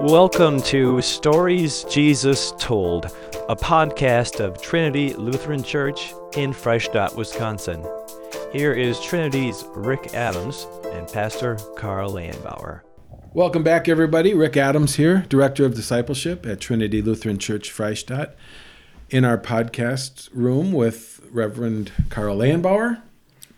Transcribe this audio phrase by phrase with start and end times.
[0.00, 3.06] Welcome to Stories Jesus Told,
[3.48, 7.84] a podcast of Trinity Lutheran Church in Freistadt, Wisconsin.
[8.52, 12.82] Here is Trinity's Rick Adams and Pastor Carl Landbauer.
[13.32, 14.34] Welcome back, everybody.
[14.34, 18.34] Rick Adams here, Director of Discipleship at Trinity Lutheran Church Freistadt,
[19.08, 23.02] in our podcast room with Reverend Carl Landbauer.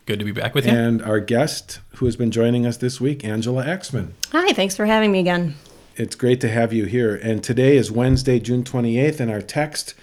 [0.07, 0.73] Good to be back with you.
[0.73, 4.15] And our guest, who has been joining us this week, Angela Axman.
[4.33, 5.55] Hi, thanks for having me again.
[5.99, 7.17] It's great to have you here.
[7.17, 9.95] And today is Wednesday, June 28th, and our text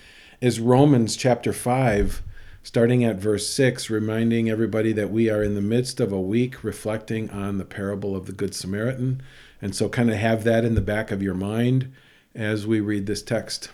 [0.41, 2.21] is Romans chapter 5,
[2.63, 6.65] starting at verse 6, reminding everybody that we are in the midst of a week
[6.65, 9.21] reflecting on the parable of the Good Samaritan.
[9.61, 11.93] And so, kind of have that in the back of your mind
[12.35, 13.69] as we read this text.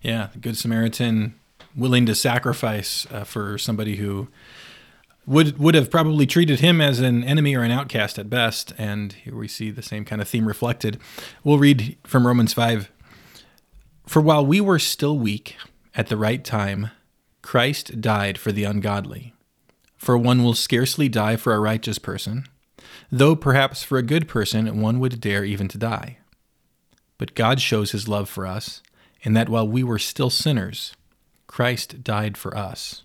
[0.00, 1.34] Yeah, the Good Samaritan
[1.76, 4.28] willing to sacrifice uh, for somebody who
[5.30, 8.72] would would have probably treated him as an enemy or an outcast at best.
[8.76, 10.98] And here we see the same kind of theme reflected.
[11.44, 12.90] We'll read from Romans 5.
[14.06, 15.56] For while we were still weak,
[15.94, 16.90] at the right time,
[17.42, 19.32] Christ died for the ungodly.
[19.96, 22.46] For one will scarcely die for a righteous person,
[23.12, 26.18] though perhaps for a good person one would dare even to die.
[27.18, 28.82] But God shows his love for us,
[29.22, 30.96] in that while we were still sinners,
[31.46, 33.04] Christ died for us.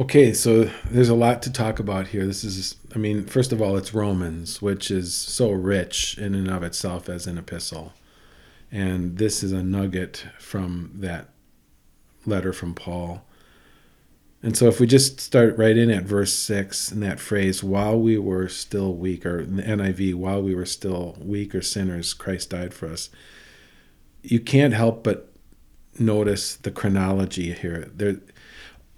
[0.00, 2.26] Okay, so there's a lot to talk about here.
[2.26, 6.50] This is, I mean, first of all, it's Romans, which is so rich in and
[6.50, 7.92] of itself as an epistle.
[8.70, 11.28] And this is a nugget from that
[12.24, 13.22] letter from Paul.
[14.42, 18.00] And so if we just start right in at verse 6 in that phrase, while
[18.00, 22.72] we were still weak, or NIV, while we were still weak or sinners, Christ died
[22.72, 23.10] for us.
[24.22, 25.30] You can't help but
[25.98, 27.90] notice the chronology here.
[27.94, 28.16] There,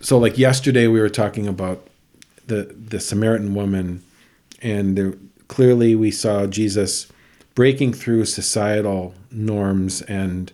[0.00, 1.86] so like yesterday we were talking about
[2.46, 4.02] the the Samaritan woman,
[4.62, 5.14] and there,
[5.48, 7.08] clearly we saw Jesus
[7.54, 10.52] breaking through societal norms and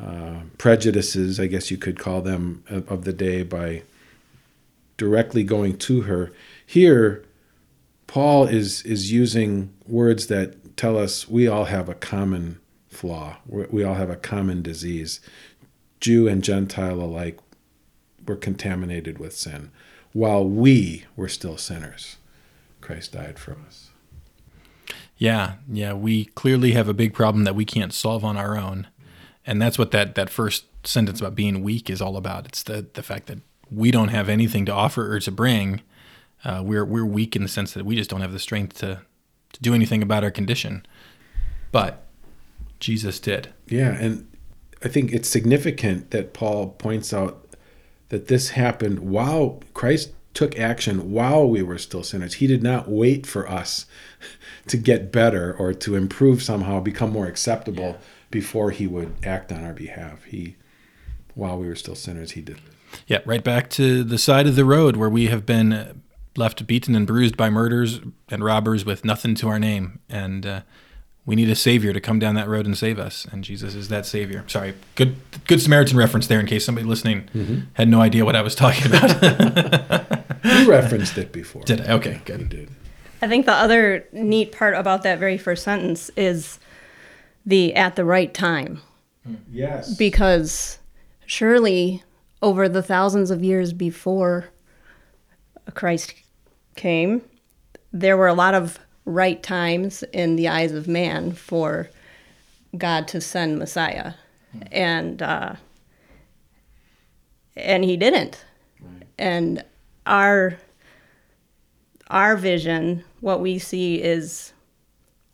[0.00, 3.82] uh, prejudices, I guess you could call them, of, of the day by
[4.98, 6.32] directly going to her.
[6.64, 7.24] Here,
[8.06, 13.36] Paul is is using words that tell us we all have a common flaw.
[13.46, 15.20] We all have a common disease.
[16.00, 17.38] Jew and Gentile alike
[18.26, 19.70] were contaminated with sin.
[20.12, 22.16] While we were still sinners,
[22.80, 23.90] Christ died for us.
[25.18, 28.86] Yeah, yeah, we clearly have a big problem that we can't solve on our own.
[29.46, 32.46] And that's what that, that first sentence about being weak is all about.
[32.46, 33.38] It's the, the fact that
[33.70, 35.82] we don't have anything to offer or to bring.
[36.44, 39.00] Uh, we're, we're weak in the sense that we just don't have the strength to,
[39.52, 40.84] to do anything about our condition.
[41.72, 42.04] But
[42.78, 43.52] Jesus did.
[43.66, 44.28] Yeah, and
[44.84, 47.45] I think it's significant that Paul points out
[48.08, 52.34] that this happened while Christ took action while we were still sinners.
[52.34, 53.86] He did not wait for us
[54.68, 58.06] to get better or to improve somehow, become more acceptable yeah.
[58.30, 60.24] before he would act on our behalf.
[60.24, 60.56] He
[61.34, 62.58] while we were still sinners, he did.
[63.06, 66.02] Yeah, right back to the side of the road where we have been
[66.36, 70.60] left beaten and bruised by murders and robbers with nothing to our name and uh,
[71.26, 73.26] we need a savior to come down that road and save us.
[73.30, 74.44] And jesus is that savior.
[74.46, 74.74] Sorry.
[74.94, 75.16] Good
[75.46, 77.60] good samaritan reference there in case somebody listening mm-hmm.
[77.74, 80.06] had no idea what i was talking about.
[80.44, 81.62] You referenced it before.
[81.62, 81.92] Did i?
[81.94, 82.40] Okay good.
[82.40, 82.70] You did.
[83.20, 86.60] I think the other neat part about that very first sentence is
[87.44, 88.80] the at the right time.
[89.50, 89.96] Yes.
[89.96, 90.78] Because
[91.26, 92.04] surely
[92.42, 94.46] over the thousands of years before
[95.74, 96.14] christ
[96.76, 97.20] came
[97.92, 101.88] there were a lot of right times in the eyes of man for
[102.76, 104.12] God to send Messiah,
[104.70, 105.54] and uh,
[107.56, 108.44] and he didn't.
[108.80, 109.06] Right.
[109.18, 109.64] And
[110.04, 110.58] our
[112.08, 114.52] our vision, what we see is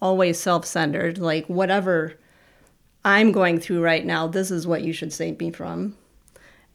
[0.01, 1.19] always self-centered.
[1.19, 2.15] Like whatever
[3.05, 5.97] I'm going through right now, this is what you should save me from.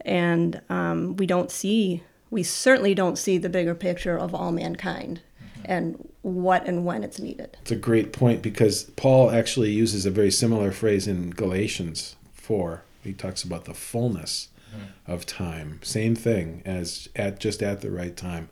[0.01, 5.21] And um, we don't see, we certainly don't see the bigger picture of all mankind
[5.65, 7.57] and what and when it's needed.
[7.61, 12.83] It's a great point because Paul actually uses a very similar phrase in Galatians 4.
[13.03, 15.11] He talks about the fullness mm-hmm.
[15.11, 15.79] of time.
[15.83, 18.49] Same thing as at just at the right time.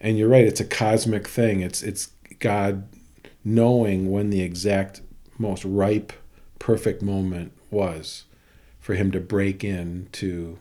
[0.00, 1.60] And you're right, it's a cosmic thing.
[1.60, 2.88] It's it's God
[3.44, 5.00] knowing when the exact
[5.38, 6.12] most ripe
[6.58, 8.24] perfect moment was
[8.80, 10.58] for him to break in to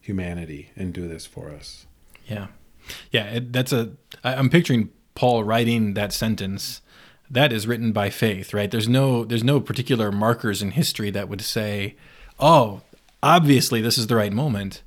[0.00, 1.86] humanity and do this for us.
[2.26, 2.46] Yeah,
[3.10, 3.24] yeah.
[3.26, 3.92] It, that's a.
[4.24, 6.80] I, I'm picturing Paul writing that sentence.
[7.28, 8.70] That is written by faith, right?
[8.70, 11.96] There's no there's no particular markers in history that would say,
[12.38, 12.82] "Oh,
[13.20, 14.82] obviously this is the right moment."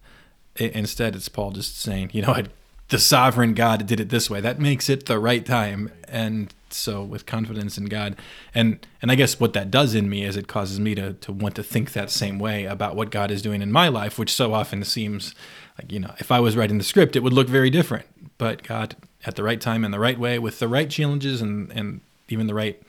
[0.57, 2.43] I, instead, it's Paul just saying, "You know,
[2.87, 4.39] the sovereign God did it this way.
[4.39, 8.15] That makes it the right time." And so, with confidence in God,
[8.55, 11.33] and and I guess what that does in me is it causes me to to
[11.33, 14.33] want to think that same way about what God is doing in my life, which
[14.33, 15.35] so often seems
[15.77, 18.05] like you know, if I was writing the script, it would look very different.
[18.37, 21.71] But God, at the right time and the right way, with the right challenges and
[21.71, 22.81] and even the right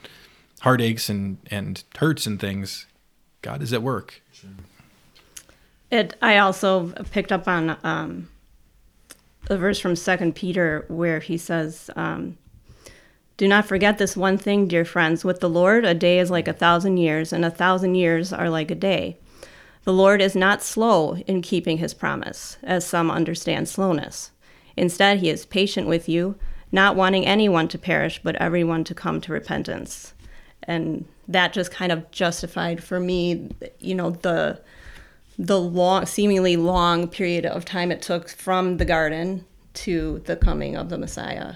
[0.61, 2.87] heartaches and and hurts and things,
[3.43, 4.23] God is at work.
[5.91, 6.15] It.
[6.23, 8.29] I also picked up on um,
[9.49, 12.39] a verse from Second Peter where he says, um,
[13.37, 15.25] "Do not forget this one thing, dear friends.
[15.25, 18.49] With the Lord, a day is like a thousand years, and a thousand years are
[18.49, 19.17] like a day.
[19.83, 24.31] The Lord is not slow in keeping His promise, as some understand slowness.
[24.81, 26.37] Instead, He is patient with you."
[26.73, 30.15] not wanting anyone to perish, but everyone to come to repentance.
[30.63, 34.61] And that just kind of justified for me, you know, the
[35.39, 40.77] the long, seemingly long period of time it took from the garden to the coming
[40.77, 41.55] of the Messiah.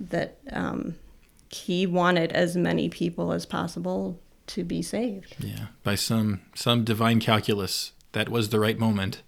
[0.00, 0.94] That um,
[1.50, 5.36] he wanted as many people as possible to be saved.
[5.40, 9.22] Yeah, by some some divine calculus, that was the right moment.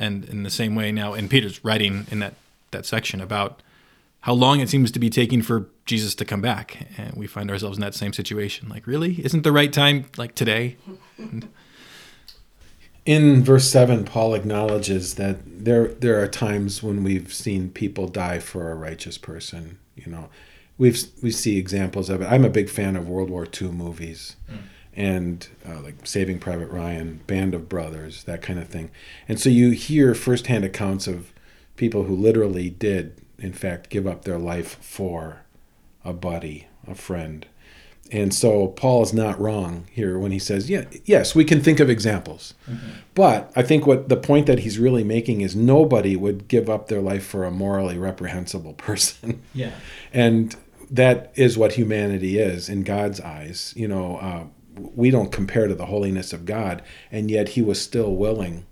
[0.00, 2.34] And in the same way now, and Peter's writing in that
[2.70, 3.62] that section about
[4.20, 6.88] how long it seems to be taking for Jesus to come back.
[6.96, 8.68] And we find ourselves in that same situation.
[8.68, 9.24] Like, really?
[9.24, 10.76] Isn't the right time like today?
[13.06, 18.38] in verse 7, Paul acknowledges that there there are times when we've seen people die
[18.38, 19.78] for a righteous person.
[19.96, 20.28] You know,
[20.76, 22.26] we've we see examples of it.
[22.26, 24.36] I'm a big fan of World War II movies.
[24.50, 24.58] Mm.
[24.94, 28.90] And uh, like Saving Private Ryan, Band of Brothers, that kind of thing.
[29.28, 31.32] And so you hear firsthand accounts of
[31.78, 35.42] people who literally did in fact, give up their life for
[36.04, 37.46] a buddy, a friend.
[38.10, 41.78] And so Paul is not wrong here when he says, yeah, yes, we can think
[41.78, 42.54] of examples.
[42.68, 42.88] Mm-hmm.
[43.14, 46.88] But I think what the point that he's really making is nobody would give up
[46.88, 49.42] their life for a morally reprehensible person.
[49.54, 49.72] Yeah.
[50.12, 50.56] and
[50.90, 53.74] that is what humanity is in God's eyes.
[53.76, 54.44] You know, uh,
[54.74, 56.82] we don't compare to the holiness of God,
[57.12, 58.64] and yet he was still willing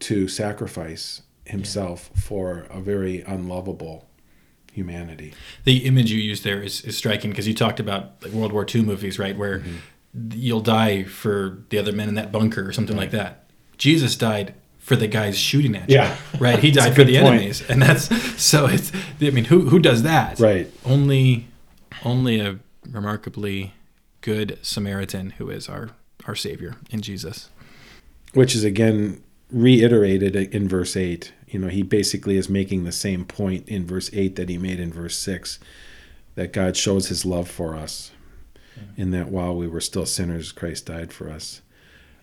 [0.00, 2.20] to sacrifice himself yeah.
[2.20, 4.08] for a very unlovable
[4.72, 5.34] humanity.
[5.64, 8.66] The image you use there is, is striking because you talked about like World War
[8.72, 10.30] II movies, right, where mm-hmm.
[10.32, 13.02] you'll die for the other men in that bunker or something right.
[13.02, 13.50] like that.
[13.76, 15.96] Jesus died for the guys shooting at you.
[15.96, 16.16] Yeah.
[16.40, 16.60] Right.
[16.60, 17.34] He died for the point.
[17.34, 17.68] enemies.
[17.68, 20.38] And that's so it's I mean, who who does that?
[20.38, 20.70] Right.
[20.84, 21.48] Only
[22.04, 23.74] only a remarkably
[24.20, 25.90] good Samaritan who is our
[26.26, 27.50] our savior in Jesus.
[28.34, 33.24] Which is again reiterated in verse 8 you know, he basically is making the same
[33.24, 35.58] point in verse 8 that he made in verse 6
[36.34, 38.12] that God shows his love for us
[38.76, 38.82] yeah.
[38.96, 41.62] in that while we were still sinners, Christ died for us.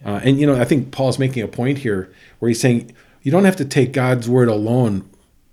[0.01, 0.13] Yeah.
[0.13, 3.31] Uh, and, you know, I think Paul's making a point here where he's saying you
[3.31, 5.09] don't have to take God's word alone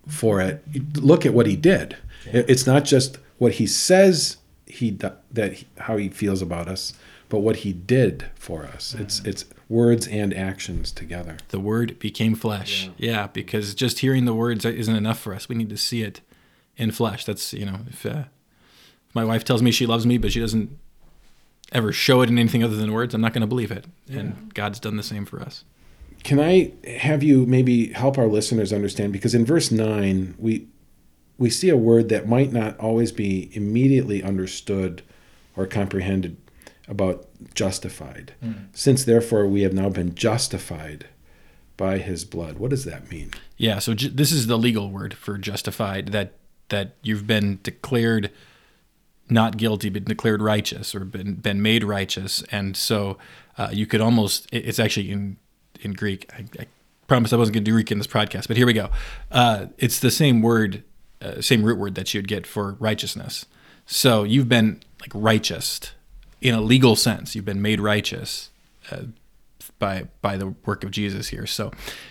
[0.06, 0.62] for it.
[0.96, 1.96] Look at what he did.
[2.26, 2.42] Yeah.
[2.46, 4.36] It's not just what he says
[4.66, 6.94] he that he, how he feels about us,
[7.28, 8.94] but what he did for us.
[8.94, 11.38] It's it's words and actions together.
[11.48, 12.90] The word became flesh.
[12.98, 13.10] Yeah.
[13.10, 13.26] yeah.
[13.26, 15.48] because just hearing the words isn't enough for us.
[15.48, 16.20] We need to see it
[16.76, 17.24] in flesh.
[17.24, 18.24] That's, you know, if, uh,
[19.08, 20.78] if my wife tells me she loves me, but she doesn't
[21.72, 23.86] ever show it in anything other than words, I'm not going to believe it.
[24.06, 24.20] Yeah.
[24.20, 25.64] And God's done the same for us.
[26.22, 29.12] Can I have you maybe help our listeners understand?
[29.12, 30.68] Because in verse 9, we
[31.38, 35.02] we see a word that might not always be immediately understood
[35.56, 36.36] or comprehended
[36.88, 38.34] about justified.
[38.42, 38.66] Mm.
[38.72, 41.06] Since therefore we have now been justified
[41.76, 42.58] by his blood.
[42.58, 43.30] What does that mean?
[43.56, 46.34] Yeah, so ju- this is the legal word for justified that
[46.68, 48.30] that you've been declared
[49.28, 53.18] not guilty but declared righteous or been been made righteous and so
[53.58, 55.36] uh, you could almost it's actually in
[55.80, 56.66] in Greek I, I
[57.06, 58.90] promised I wasn't going to do Greek in this podcast but here we go
[59.30, 60.82] uh, it's the same word
[61.20, 63.46] uh, same root word that you'd get for righteousness
[63.86, 65.80] so you've been like righteous
[66.42, 67.34] in a legal sense.
[67.34, 68.50] You've been made righteous
[68.90, 69.04] uh,
[69.78, 71.46] by by the work of Jesus here.
[71.46, 71.70] So,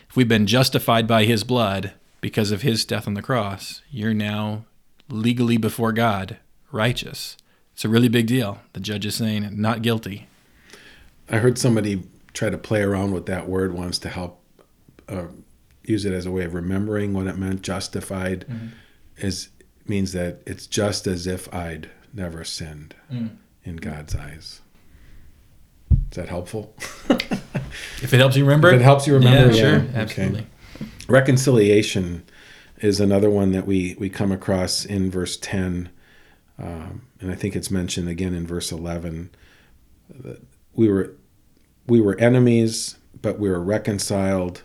[0.09, 4.13] if we've been justified by His blood because of His death on the cross, you're
[4.13, 4.65] now
[5.09, 6.38] legally before God
[6.71, 7.38] righteous.
[7.73, 8.59] It's a really big deal.
[8.73, 10.27] The judge is saying not guilty.
[11.29, 14.41] I heard somebody try to play around with that word once to help
[15.09, 15.25] uh,
[15.83, 17.61] use it as a way of remembering what it meant.
[17.61, 18.67] Justified mm-hmm.
[19.17, 19.50] is
[19.88, 22.95] means that it's just as if I'd never sinned.
[23.11, 23.31] Mm
[23.63, 24.62] in God's eyes.
[26.12, 26.74] Is that helpful?
[27.10, 29.80] if it helps you remember, if it helps you remember, yeah, yeah.
[29.80, 30.48] sure, absolutely.
[31.08, 32.24] reconciliation
[32.82, 35.89] is another one that we we come across in verse 10
[36.60, 39.30] um, and i think it's mentioned again in verse 11
[40.74, 41.13] we were
[41.88, 44.63] we were enemies but we were reconciled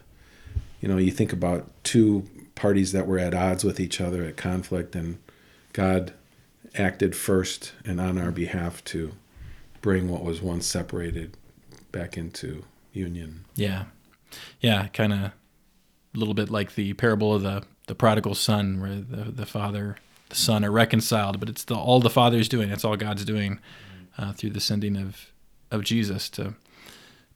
[0.81, 2.25] you know you think about two
[2.55, 5.19] parties that were at odds with each other at conflict and
[5.73, 6.13] god
[6.79, 9.13] acted first and on our behalf to
[9.81, 11.37] bring what was once separated
[11.93, 13.85] back into union Yeah.
[14.61, 15.33] Yeah, kind of a
[16.15, 19.97] little bit like the parable of the, the prodigal son, where the, the father,
[20.29, 22.71] the son are reconciled, but it's the, all the father's doing.
[22.71, 23.61] It's all God's doing
[24.19, 25.27] uh, through the sending of,
[25.71, 26.55] of Jesus to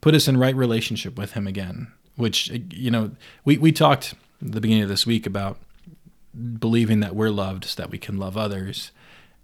[0.00, 3.12] put us in right relationship with him again, which, you know,
[3.44, 5.58] we, we talked at the beginning of this week about
[6.58, 8.90] believing that we're loved so that we can love others.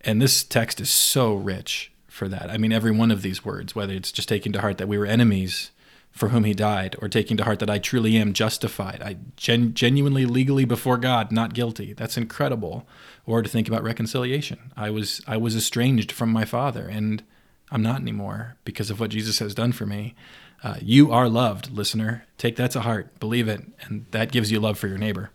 [0.02, 2.50] And this text is so rich for that.
[2.50, 4.98] I mean, every one of these words, whether it's just taking to heart that we
[4.98, 5.70] were enemies
[6.10, 9.74] for whom he died, or taking to heart that I truly am justified, I gen-
[9.74, 11.92] genuinely, legally before God, not guilty.
[11.92, 12.88] That's incredible.
[13.26, 14.72] Or to think about reconciliation.
[14.78, 17.22] I was I was estranged from my father, and
[17.70, 20.14] I'm not anymore because of what Jesus has done for me.
[20.62, 22.24] Uh, you are loved, listener.
[22.38, 23.20] Take that to heart.
[23.20, 25.30] Believe it, and that gives you love for your neighbor.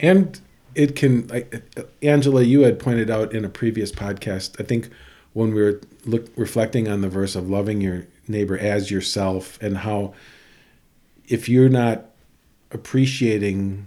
[0.00, 0.40] and
[0.74, 1.62] it can like,
[2.02, 4.90] angela you had pointed out in a previous podcast i think
[5.34, 9.78] when we were look, reflecting on the verse of loving your neighbor as yourself and
[9.78, 10.12] how
[11.26, 12.06] if you're not
[12.70, 13.86] appreciating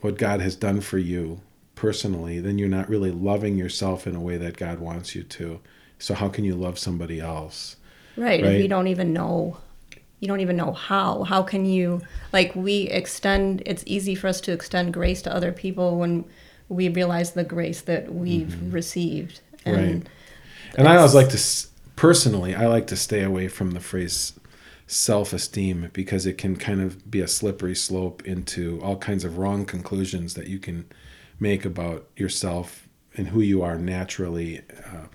[0.00, 1.40] what god has done for you
[1.74, 5.60] personally then you're not really loving yourself in a way that god wants you to
[5.98, 7.76] so how can you love somebody else
[8.16, 8.42] Right.
[8.42, 8.56] Right.
[8.56, 9.56] If you don't even know,
[10.20, 11.24] you don't even know how.
[11.24, 15.50] How can you, like, we extend, it's easy for us to extend grace to other
[15.50, 16.24] people when
[16.68, 19.40] we realize the grace that we've received.
[19.64, 20.08] And Right.
[20.76, 24.38] And I always like to, personally, I like to stay away from the phrase
[24.86, 29.38] self esteem because it can kind of be a slippery slope into all kinds of
[29.38, 30.84] wrong conclusions that you can
[31.38, 34.60] make about yourself and who you are naturally.
[34.86, 35.06] Uh,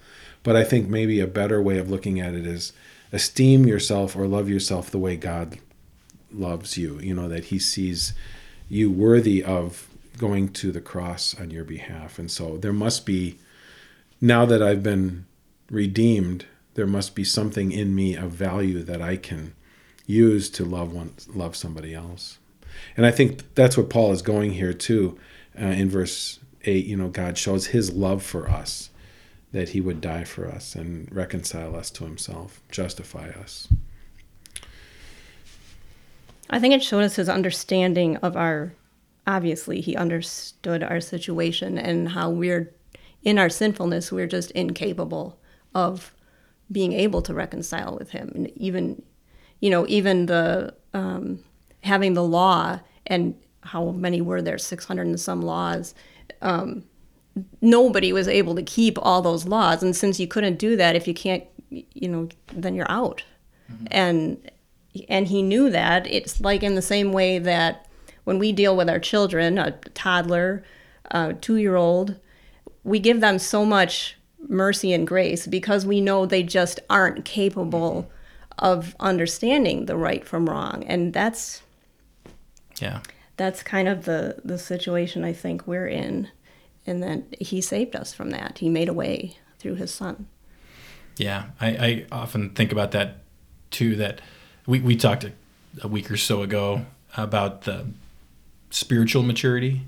[0.43, 2.73] but I think maybe a better way of looking at it is
[3.11, 5.59] esteem yourself or love yourself the way God
[6.31, 8.13] loves you, you know, that He sees
[8.69, 12.19] you worthy of going to the cross on your behalf.
[12.19, 13.37] And so there must be
[14.21, 15.25] now that I've been
[15.69, 16.45] redeemed,
[16.75, 19.53] there must be something in me of value that I can
[20.05, 22.37] use to love one, love somebody else.
[22.97, 25.17] And I think that's what Paul is going here too.
[25.59, 28.89] Uh, in verse eight, you know, God shows His love for us,
[29.55, 33.69] that He would die for us and reconcile us to Himself, justify us.
[36.49, 38.73] I think it showed us his understanding of our,
[39.25, 42.73] obviously, he understood our situation and how we're,
[43.23, 45.39] in our sinfulness, we're just incapable
[45.73, 46.13] of
[46.69, 48.33] being able to reconcile with him.
[48.35, 49.01] And even,
[49.61, 51.39] you know, even the, um,
[51.81, 55.95] having the law and how many were there, 600 and some laws,
[56.41, 56.83] um,
[57.61, 59.83] nobody was able to keep all those laws.
[59.83, 63.23] And since you couldn't do that, if you can't, you know, then you're out.
[63.71, 63.87] Mm-hmm.
[63.91, 64.51] And
[65.09, 67.87] and he knew that it's like in the same way that
[68.23, 70.63] when we deal with our children a toddler
[71.11, 72.17] a two-year-old
[72.83, 78.03] we give them so much mercy and grace because we know they just aren't capable
[78.03, 78.65] mm-hmm.
[78.65, 81.61] of understanding the right from wrong and that's
[82.79, 83.01] Yeah.
[83.37, 86.29] that's kind of the the situation i think we're in
[86.87, 90.27] and then he saved us from that he made a way through his son
[91.17, 93.17] Yeah, I, I often think about that
[93.71, 93.95] too.
[93.95, 94.21] That
[94.65, 95.31] we, we talked a,
[95.81, 97.85] a week or so ago about the
[98.69, 99.83] spiritual maturity,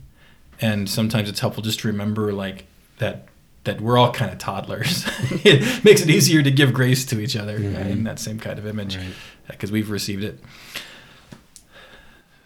[0.62, 2.66] and sometimes it's helpful just to remember like
[3.00, 3.28] that
[3.66, 5.06] that we're all kind of toddlers.
[5.44, 8.58] it makes it easier to give grace to each other uh, in that same kind
[8.58, 8.98] of image
[9.50, 10.40] because we've received it.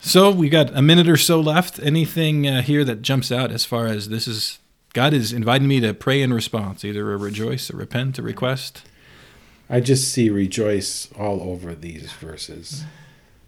[0.01, 1.79] So we got a minute or so left.
[1.79, 4.58] Anything uh, here that jumps out as far as this is?
[4.93, 8.84] God is inviting me to pray in response, either a rejoice, a repent, a request.
[9.70, 12.84] I just see rejoice all over these verses.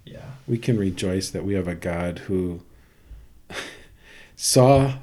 [0.05, 0.21] Yeah.
[0.47, 2.61] we can rejoice that we have a God who
[4.35, 4.95] saw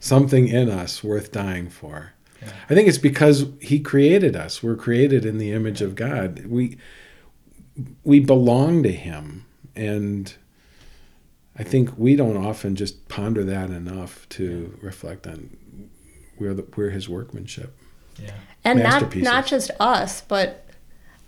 [0.00, 2.12] something in us worth dying for.
[2.42, 2.52] Yeah.
[2.68, 4.62] I think it's because he created us.
[4.62, 6.46] We're created in the image of God.
[6.46, 6.76] We
[8.04, 10.34] we belong to him and
[11.60, 15.50] I think we don't often just ponder that enough to reflect on
[16.38, 17.76] we're the, we're his workmanship.
[18.18, 18.32] Yeah.
[18.64, 20.66] and not not just us but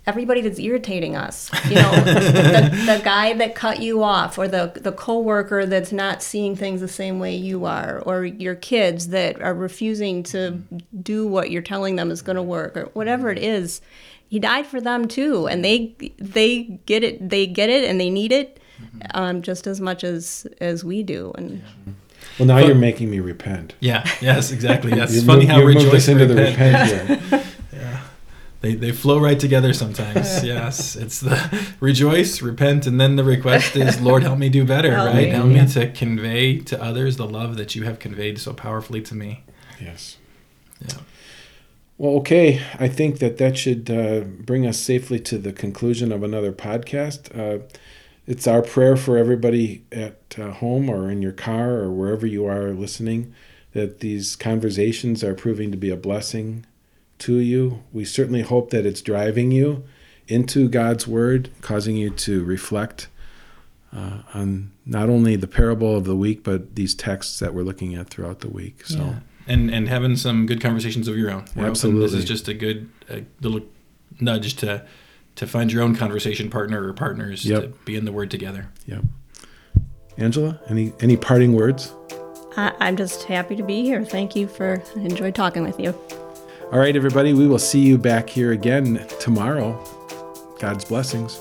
[0.05, 4.73] everybody that's irritating us you know the, the guy that cut you off or the
[4.75, 9.41] the coworker that's not seeing things the same way you are or your kids that
[9.41, 10.77] are refusing to mm-hmm.
[11.01, 13.63] do what you're telling them is going to work or whatever it mm-hmm.
[13.63, 13.81] is
[14.27, 18.09] he died for them too and they they get it they get it and they
[18.09, 18.59] need it
[19.13, 21.31] um, just as much as as we do.
[21.35, 21.61] And
[22.39, 23.75] Well, now But- you're making me repent.
[23.79, 24.07] Yeah.
[24.21, 24.51] Yes.
[24.51, 24.91] Exactly.
[24.95, 25.13] Yes.
[25.15, 27.09] It's funny moved- how you moved rejoice us into and the repent.
[27.31, 27.39] Yeah.
[27.71, 28.01] here.
[28.61, 30.41] They, they flow right together sometimes.
[30.45, 30.95] yes.
[30.95, 31.37] It's the
[31.81, 35.25] rejoice, repent, and then the request is, Lord, help me do better, Help right?
[35.25, 35.63] me, Help yeah.
[35.65, 39.43] me to convey to others the love that you have conveyed so powerfully to me.
[39.81, 40.15] Yes.
[40.79, 40.95] Yeah.
[41.97, 42.61] Well, okay.
[42.79, 47.37] I think that that should uh, bring us safely to the conclusion of another podcast.
[47.37, 47.63] Uh,
[48.25, 52.45] it's our prayer for everybody at uh, home or in your car or wherever you
[52.45, 53.33] are listening
[53.73, 56.65] that these conversations are proving to be a blessing
[57.19, 57.83] to you.
[57.91, 59.83] We certainly hope that it's driving you
[60.27, 63.09] into God's Word, causing you to reflect
[63.91, 67.95] uh, on not only the parable of the week, but these texts that we're looking
[67.95, 68.85] at throughout the week.
[68.85, 68.97] So.
[68.97, 69.19] Yeah.
[69.45, 71.43] And and having some good conversations of your own.
[71.53, 73.67] We're hoping This is just a good a little
[74.21, 74.85] nudge to
[75.35, 77.61] to find your own conversation partner or partners Yep.
[77.61, 78.67] to be in the word together.
[78.85, 79.03] Yep.
[80.17, 81.91] Angela, any any parting words?
[82.55, 84.05] I, I'm just happy to be here.
[84.05, 85.89] Thank you for I enjoyed talking with you.
[86.71, 89.73] All right, everybody, we will see you back here again tomorrow.
[90.59, 91.39] God's blessings.